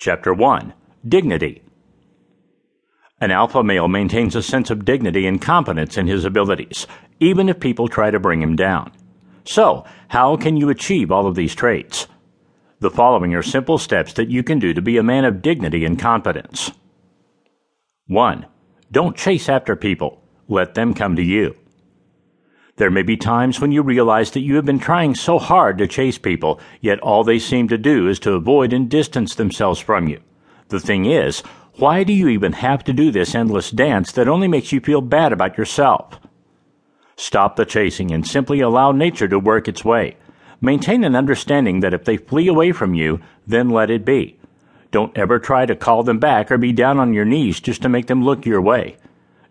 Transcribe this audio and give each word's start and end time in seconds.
Chapter 0.00 0.32
1 0.32 0.74
Dignity 1.08 1.60
An 3.20 3.32
alpha 3.32 3.64
male 3.64 3.88
maintains 3.88 4.36
a 4.36 4.44
sense 4.44 4.70
of 4.70 4.84
dignity 4.84 5.26
and 5.26 5.42
competence 5.42 5.96
in 5.96 6.06
his 6.06 6.24
abilities, 6.24 6.86
even 7.18 7.48
if 7.48 7.58
people 7.58 7.88
try 7.88 8.12
to 8.12 8.20
bring 8.20 8.40
him 8.40 8.54
down. 8.54 8.92
So, 9.44 9.84
how 10.06 10.36
can 10.36 10.56
you 10.56 10.68
achieve 10.68 11.10
all 11.10 11.26
of 11.26 11.34
these 11.34 11.52
traits? 11.52 12.06
The 12.78 12.92
following 12.92 13.34
are 13.34 13.42
simple 13.42 13.76
steps 13.76 14.12
that 14.12 14.28
you 14.28 14.44
can 14.44 14.60
do 14.60 14.72
to 14.72 14.80
be 14.80 14.98
a 14.98 15.02
man 15.02 15.24
of 15.24 15.42
dignity 15.42 15.84
and 15.84 15.98
competence. 15.98 16.70
1. 18.06 18.46
Don't 18.92 19.16
chase 19.16 19.48
after 19.48 19.74
people. 19.74 20.22
Let 20.46 20.74
them 20.74 20.94
come 20.94 21.16
to 21.16 21.24
you. 21.24 21.56
There 22.78 22.92
may 22.92 23.02
be 23.02 23.16
times 23.16 23.60
when 23.60 23.72
you 23.72 23.82
realize 23.82 24.30
that 24.30 24.42
you 24.42 24.54
have 24.54 24.64
been 24.64 24.78
trying 24.78 25.16
so 25.16 25.40
hard 25.40 25.78
to 25.78 25.88
chase 25.88 26.16
people, 26.16 26.60
yet 26.80 27.00
all 27.00 27.24
they 27.24 27.40
seem 27.40 27.66
to 27.68 27.76
do 27.76 28.06
is 28.08 28.20
to 28.20 28.34
avoid 28.34 28.72
and 28.72 28.88
distance 28.88 29.34
themselves 29.34 29.80
from 29.80 30.06
you. 30.06 30.20
The 30.68 30.78
thing 30.78 31.04
is, 31.04 31.40
why 31.74 32.04
do 32.04 32.12
you 32.12 32.28
even 32.28 32.52
have 32.52 32.84
to 32.84 32.92
do 32.92 33.10
this 33.10 33.34
endless 33.34 33.72
dance 33.72 34.12
that 34.12 34.28
only 34.28 34.46
makes 34.46 34.70
you 34.70 34.78
feel 34.78 35.00
bad 35.00 35.32
about 35.32 35.58
yourself? 35.58 36.20
Stop 37.16 37.56
the 37.56 37.64
chasing 37.64 38.12
and 38.12 38.24
simply 38.24 38.60
allow 38.60 38.92
nature 38.92 39.26
to 39.26 39.40
work 39.40 39.66
its 39.66 39.84
way. 39.84 40.16
Maintain 40.60 41.02
an 41.02 41.16
understanding 41.16 41.80
that 41.80 41.94
if 41.94 42.04
they 42.04 42.16
flee 42.16 42.46
away 42.46 42.70
from 42.70 42.94
you, 42.94 43.20
then 43.44 43.70
let 43.70 43.90
it 43.90 44.04
be. 44.04 44.38
Don't 44.92 45.18
ever 45.18 45.40
try 45.40 45.66
to 45.66 45.74
call 45.74 46.04
them 46.04 46.20
back 46.20 46.48
or 46.48 46.58
be 46.58 46.72
down 46.72 47.00
on 47.00 47.12
your 47.12 47.24
knees 47.24 47.58
just 47.58 47.82
to 47.82 47.88
make 47.88 48.06
them 48.06 48.24
look 48.24 48.46
your 48.46 48.62
way. 48.62 48.96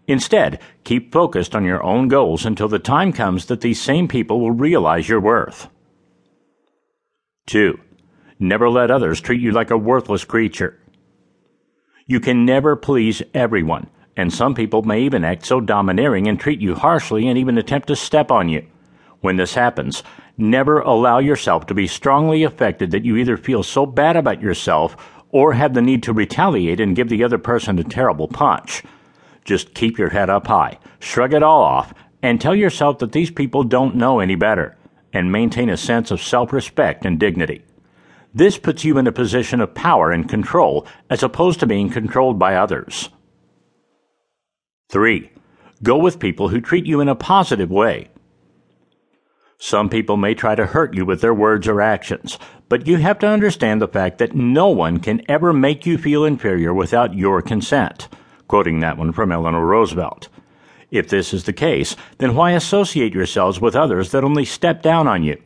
Instead, 0.07 0.59
keep 0.85 1.11
focused 1.11 1.53
on 1.53 1.65
your 1.65 1.83
own 1.83 2.07
goals 2.07 2.45
until 2.45 2.69
the 2.69 2.79
time 2.79 3.11
comes 3.11 3.45
that 3.45 3.61
these 3.61 3.79
same 3.79 4.07
people 4.07 4.39
will 4.39 4.51
realize 4.51 5.09
your 5.09 5.19
worth. 5.19 5.67
2. 7.47 7.77
Never 8.39 8.69
let 8.69 8.89
others 8.89 9.19
treat 9.19 9.41
you 9.41 9.51
like 9.51 9.69
a 9.69 9.77
worthless 9.77 10.23
creature. 10.23 10.79
You 12.05 12.21
can 12.21 12.45
never 12.45 12.77
please 12.77 13.21
everyone, 13.33 13.89
and 14.15 14.33
some 14.33 14.55
people 14.55 14.83
may 14.83 15.01
even 15.01 15.25
act 15.25 15.45
so 15.45 15.59
domineering 15.59 16.27
and 16.27 16.39
treat 16.39 16.61
you 16.61 16.75
harshly 16.75 17.27
and 17.27 17.37
even 17.37 17.57
attempt 17.57 17.87
to 17.89 17.95
step 17.95 18.31
on 18.31 18.47
you. 18.47 18.65
When 19.19 19.35
this 19.35 19.55
happens, 19.55 20.03
never 20.37 20.79
allow 20.79 21.19
yourself 21.19 21.65
to 21.65 21.73
be 21.73 21.87
strongly 21.87 22.43
affected 22.43 22.91
that 22.91 23.03
you 23.03 23.17
either 23.17 23.35
feel 23.35 23.63
so 23.63 23.85
bad 23.85 24.15
about 24.15 24.41
yourself 24.41 24.95
or 25.31 25.53
have 25.53 25.73
the 25.73 25.81
need 25.81 26.03
to 26.03 26.13
retaliate 26.13 26.79
and 26.79 26.95
give 26.95 27.09
the 27.09 27.23
other 27.23 27.37
person 27.37 27.77
a 27.77 27.83
terrible 27.83 28.27
punch. 28.27 28.83
Just 29.47 29.73
keep 29.73 29.97
your 29.97 30.09
head 30.09 30.29
up 30.29 30.47
high, 30.47 30.77
shrug 30.99 31.33
it 31.33 31.41
all 31.41 31.63
off, 31.63 31.93
and 32.21 32.39
tell 32.39 32.53
yourself 32.53 32.99
that 32.99 33.13
these 33.13 33.31
people 33.31 33.63
don't 33.63 33.95
know 33.95 34.19
any 34.19 34.35
better, 34.35 34.75
and 35.13 35.31
maintain 35.31 35.69
a 35.69 35.77
sense 35.77 36.11
of 36.11 36.21
self 36.21 36.51
respect 36.51 37.05
and 37.05 37.17
dignity. 37.17 37.63
This 38.33 38.57
puts 38.57 38.83
you 38.83 38.97
in 38.97 39.07
a 39.07 39.11
position 39.13 39.61
of 39.61 39.73
power 39.73 40.11
and 40.11 40.27
control 40.27 40.85
as 41.09 41.23
opposed 41.23 41.61
to 41.61 41.65
being 41.65 41.89
controlled 41.89 42.37
by 42.37 42.55
others. 42.55 43.07
3. 44.89 45.31
Go 45.81 45.97
with 45.97 46.19
people 46.19 46.49
who 46.49 46.59
treat 46.59 46.85
you 46.85 46.99
in 46.99 47.07
a 47.07 47.15
positive 47.15 47.71
way. 47.71 48.09
Some 49.59 49.87
people 49.87 50.17
may 50.17 50.33
try 50.33 50.55
to 50.55 50.65
hurt 50.65 50.93
you 50.93 51.05
with 51.05 51.21
their 51.21 51.33
words 51.33 51.69
or 51.69 51.81
actions, 51.81 52.37
but 52.67 52.85
you 52.85 52.97
have 52.97 53.17
to 53.19 53.27
understand 53.27 53.81
the 53.81 53.87
fact 53.87 54.17
that 54.17 54.35
no 54.35 54.67
one 54.67 54.99
can 54.99 55.21
ever 55.29 55.53
make 55.53 55.85
you 55.85 55.97
feel 55.97 56.25
inferior 56.25 56.73
without 56.73 57.13
your 57.13 57.41
consent 57.41 58.09
quoting 58.47 58.79
that 58.79 58.97
one 58.97 59.11
from 59.11 59.31
Eleanor 59.31 59.65
Roosevelt. 59.65 60.29
If 60.89 61.09
this 61.09 61.33
is 61.33 61.43
the 61.43 61.53
case, 61.53 61.95
then 62.17 62.35
why 62.35 62.51
associate 62.51 63.13
yourselves 63.13 63.59
with 63.59 63.75
others 63.75 64.11
that 64.11 64.23
only 64.23 64.45
step 64.45 64.81
down 64.81 65.07
on 65.07 65.23
you? 65.23 65.41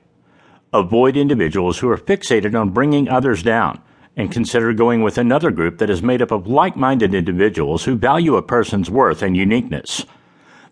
Avoid 0.71 1.17
individuals 1.17 1.79
who 1.79 1.89
are 1.89 1.97
fixated 1.97 2.59
on 2.59 2.69
bringing 2.69 3.09
others 3.09 3.44
down, 3.44 3.81
and 4.16 4.31
consider 4.31 4.73
going 4.73 5.02
with 5.02 5.17
another 5.17 5.52
group 5.52 5.77
that 5.79 5.89
is 5.89 6.03
made 6.03 6.22
up 6.22 6.31
of 6.31 6.47
like 6.47 6.75
minded 6.75 7.13
individuals 7.13 7.85
who 7.85 7.95
value 7.95 8.35
a 8.35 8.41
person's 8.41 8.89
worth 8.89 9.22
and 9.22 9.35
uniqueness. 9.35 10.05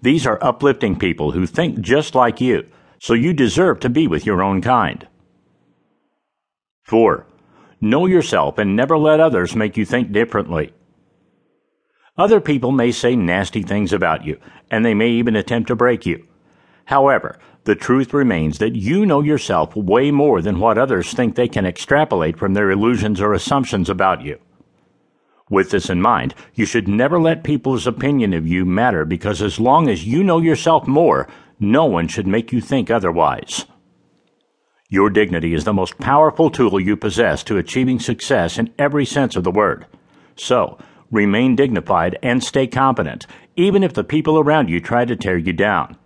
These 0.02 0.26
are 0.28 0.42
uplifting 0.42 0.98
people 0.98 1.32
who 1.32 1.46
think 1.46 1.82
just 1.82 2.16
like 2.16 2.40
you, 2.40 2.68
so 3.00 3.14
you 3.14 3.34
deserve 3.34 3.80
to 3.82 3.90
be 3.90 4.08
with 4.08 4.26
your 4.26 4.42
own 4.42 4.62
kind. 4.62 5.08
4. 6.84 7.26
Know 7.82 8.06
yourself 8.06 8.58
and 8.58 8.76
never 8.76 8.98
let 8.98 9.20
others 9.20 9.56
make 9.56 9.78
you 9.78 9.86
think 9.86 10.12
differently. 10.12 10.74
Other 12.20 12.42
people 12.42 12.74
may 12.74 12.92
say 12.92 13.16
nasty 13.16 13.64
things 13.64 13.94
about 13.94 14.26
you, 14.26 14.38
and 14.70 14.84
they 14.84 14.94
may 14.94 15.08
even 15.08 15.38
attempt 15.38 15.70
to 15.70 15.76
break 15.76 16.06
you. 16.06 16.28
However, 16.84 17.40
the 17.64 17.76
truth 17.76 18.14
remains 18.14 18.58
that 18.58 18.76
you 18.76 19.06
know 19.06 19.22
yourself 19.22 19.74
way 19.74 20.12
more 20.12 20.42
than 20.42 20.60
what 20.60 20.78
others 20.78 21.14
think 21.14 21.36
they 21.36 21.48
can 21.48 21.66
extrapolate 21.66 22.38
from 22.38 22.56
their 22.56 22.72
illusions 22.72 23.22
or 23.22 23.32
assumptions 23.34 23.90
about 23.90 24.22
you. 24.22 24.38
With 25.50 25.72
this 25.72 25.90
in 25.90 26.02
mind, 26.02 26.36
you 26.54 26.66
should 26.66 26.90
never 26.90 27.22
let 27.22 27.46
people's 27.46 27.88
opinion 27.88 28.34
of 28.34 28.46
you 28.46 28.66
matter 28.66 29.06
because 29.06 29.42
as 29.42 29.58
long 29.58 29.88
as 29.88 30.06
you 30.06 30.22
know 30.22 30.40
yourself 30.40 30.88
more, 30.88 31.26
no 31.58 31.86
one 31.86 32.10
should 32.10 32.28
make 32.28 32.52
you 32.52 32.60
think 32.60 32.92
otherwise. 32.92 33.66
Your 34.90 35.10
dignity 35.10 35.54
is 35.54 35.64
the 35.64 35.72
most 35.74 35.98
powerful 36.00 36.50
tool 36.50 36.82
you 36.82 36.98
possess 36.98 37.44
to 37.44 37.58
achieving 37.58 38.00
success 38.00 38.60
in 38.60 38.74
every 38.78 39.06
sense 39.06 39.38
of 39.38 39.46
the 39.46 39.52
word. 39.52 39.86
So, 40.36 40.78
remain 41.12 41.56
dignified, 41.56 42.18
and 42.22 42.44
stay 42.44 42.68
competent, 42.68 43.26
even 43.56 43.84
if 43.84 43.94
the 43.94 44.04
people 44.04 44.40
around 44.40 44.70
you 44.70 44.80
try 44.80 45.06
to 45.06 45.16
tear 45.16 45.38
you 45.38 45.54
down. 45.54 45.98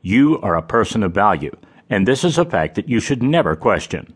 You 0.00 0.40
are 0.40 0.56
a 0.56 0.62
person 0.62 1.02
of 1.02 1.12
value, 1.12 1.56
and 1.88 2.06
this 2.06 2.24
is 2.24 2.38
a 2.38 2.44
fact 2.44 2.74
that 2.74 2.88
you 2.88 3.00
should 3.00 3.22
never 3.22 3.56
question. 3.56 4.14